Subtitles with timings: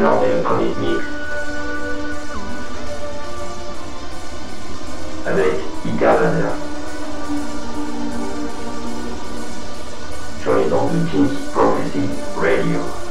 [0.00, 1.02] lors d'une polémique
[5.26, 6.48] avec Interlander
[10.42, 13.03] sur les ondes de Pink Prophecy Radio.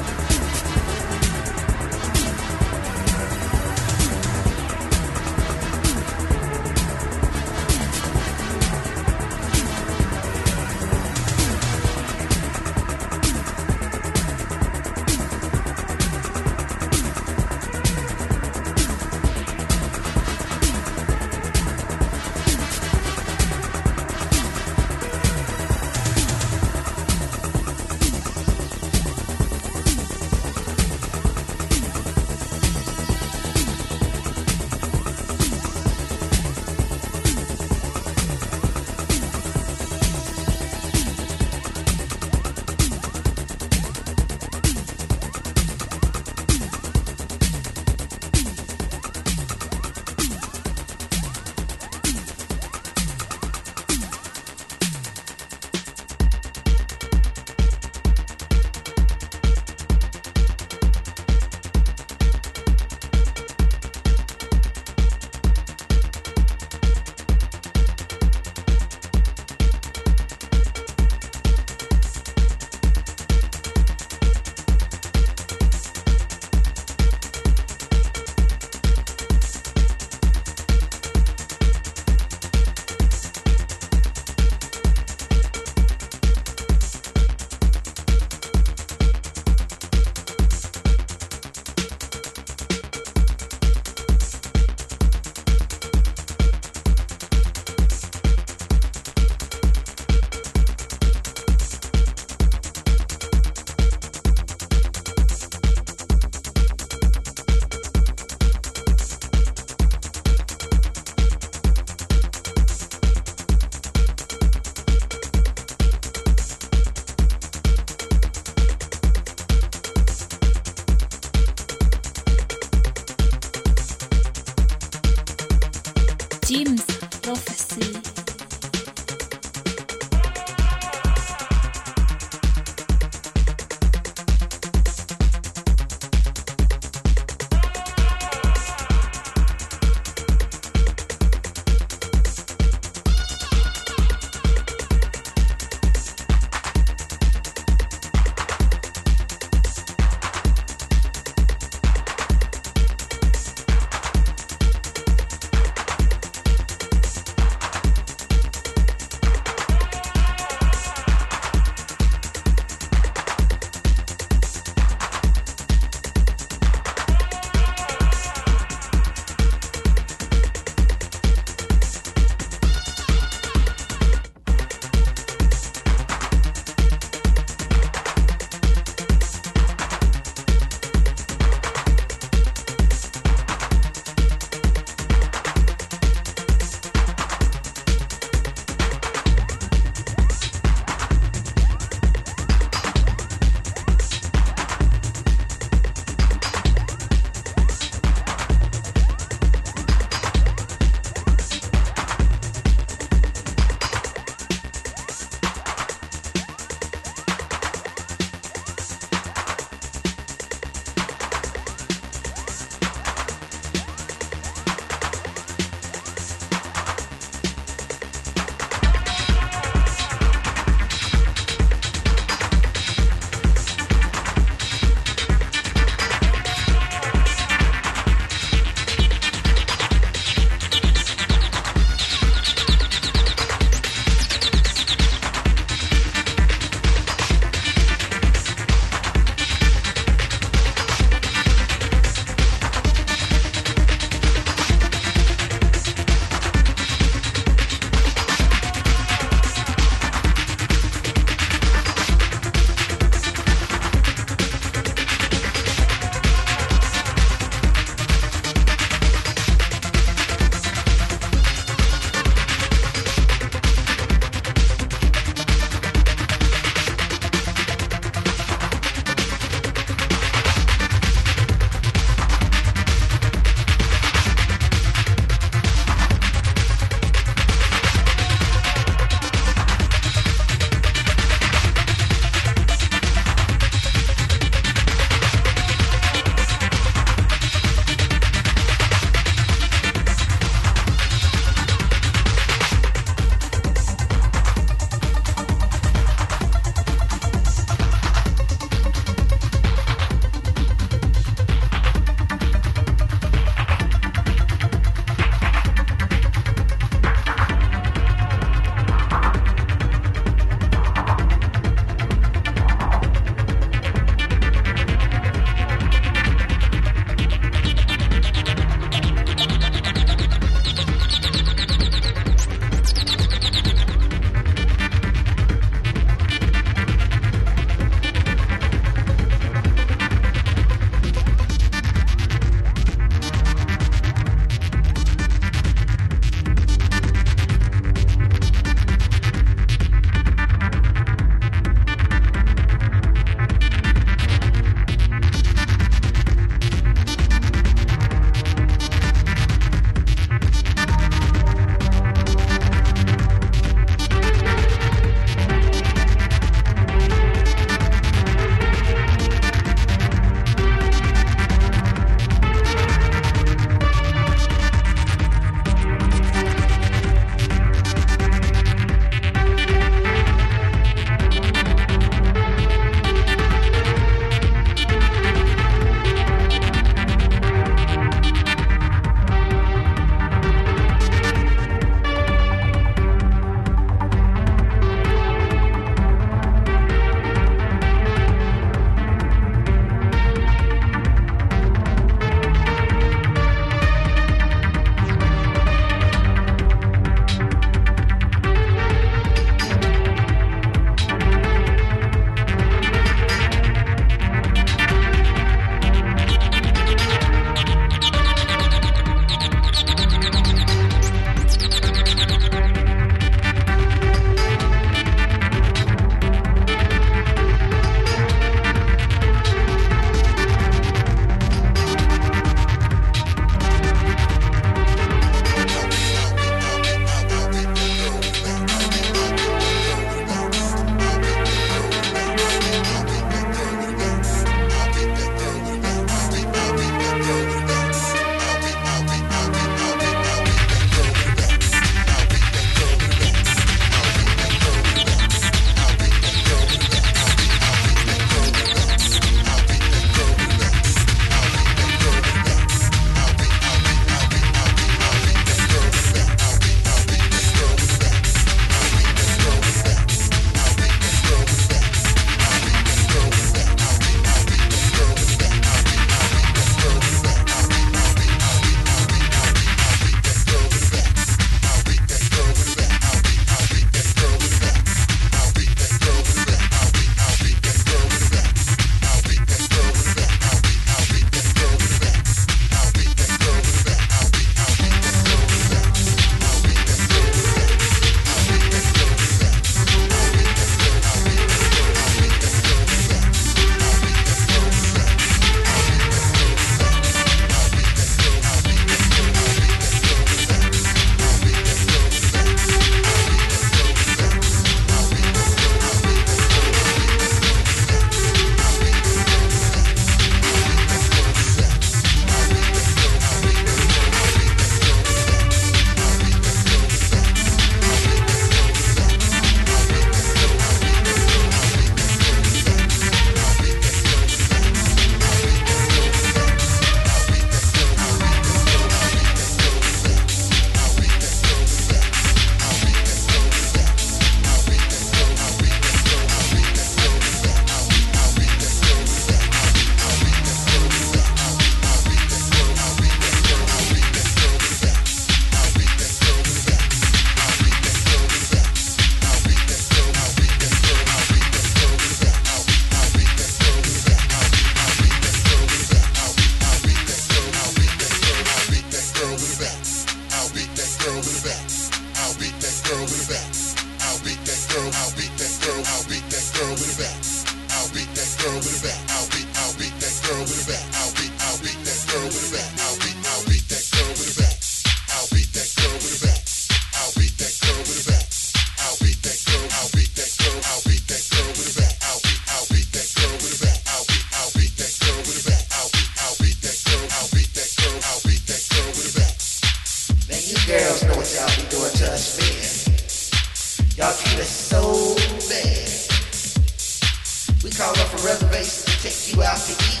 [597.62, 600.00] We call up a reservation to take you out to eat.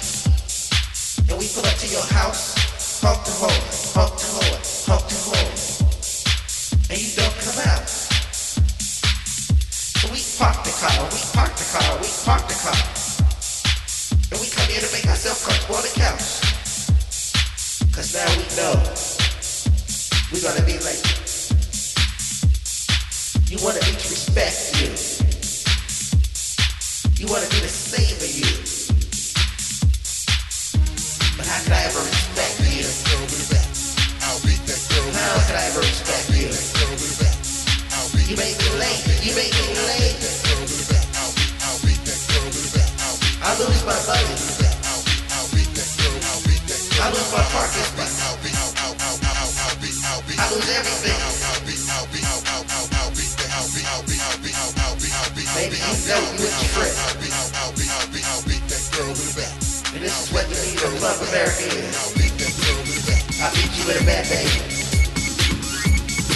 [1.28, 2.56] And we pull up to your house,
[3.04, 3.52] honk the horn,
[3.92, 5.52] honk the horn, honk the horn.
[6.88, 7.84] And you don't come out.
[9.84, 12.80] So we park the car, we park the car, we park the car.
[14.32, 16.40] And we come here to make ourselves comfortable on the couch.
[17.92, 18.72] Cause now we know
[20.32, 21.04] we're gonna be late.
[23.52, 24.88] You wanna me to respect you.
[24.88, 25.09] You
[55.70, 56.90] Baby, you with your friend.
[56.98, 57.30] I'll beat.
[57.30, 57.46] I'll.
[57.62, 57.86] I'll beat.
[57.94, 58.26] I'll beat.
[58.26, 59.54] I'll beat that girl with a back.
[59.94, 61.94] And this is what the need of Club America is.
[61.94, 63.22] I'll beat that girl with a back.
[63.38, 64.66] I beat you with a bad baby.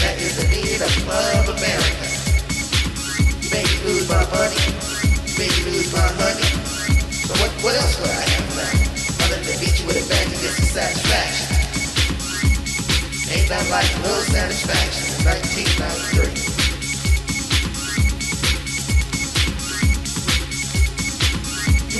[0.07, 2.07] That is the need of Club America.
[3.43, 4.63] You made me lose my money.
[5.27, 6.47] You made me lose my honey.
[7.11, 9.19] So what, what else would I have left?
[9.19, 11.51] Other than beat you with a bag to get some satisfaction.
[13.35, 15.27] Ain't nothing like a little satisfaction in
[16.23, 16.54] 1993.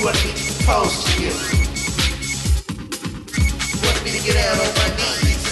[0.05, 0.53] You wanted me to
[1.19, 1.33] you.
[3.81, 5.43] Wanted me to get out on my knees.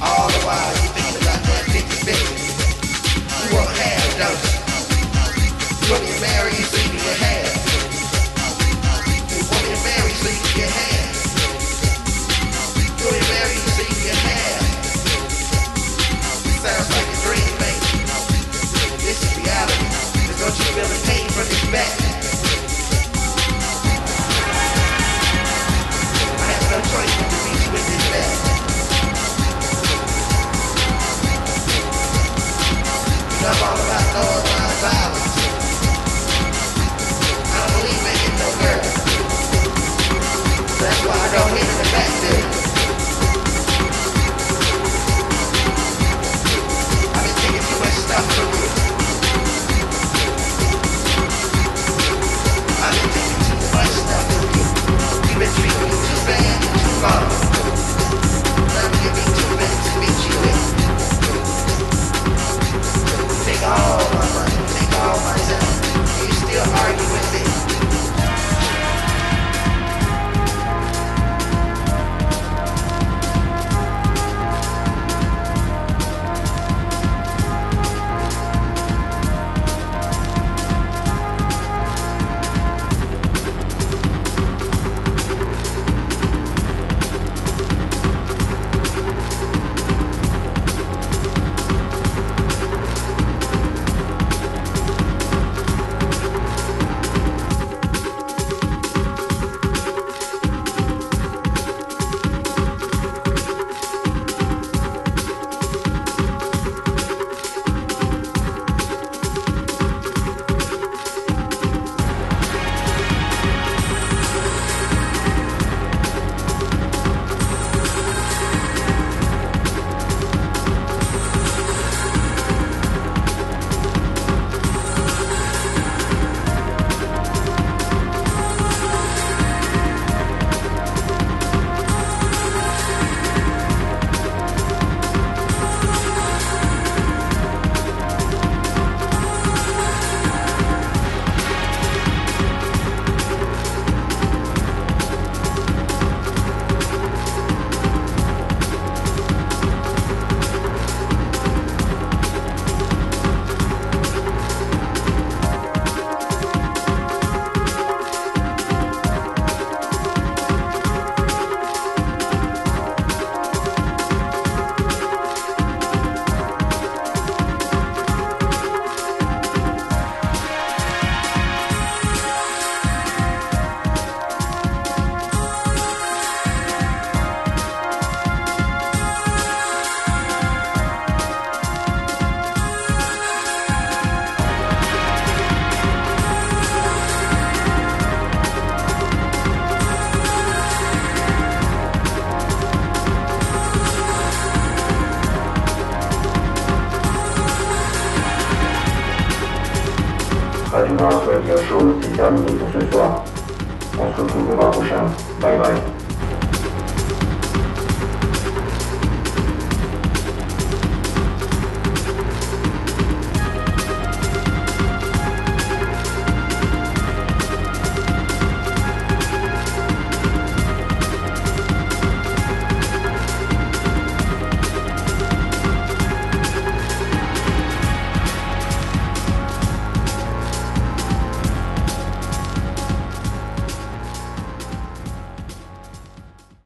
[0.00, 2.32] All the while you thinking about that big baby.
[3.44, 4.56] You want half, don't you?
[5.84, 7.44] You want me to marry you so you can get.
[9.36, 10.95] You want me to marry you you can get half.